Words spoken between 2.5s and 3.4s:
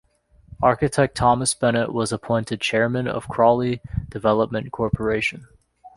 chairman of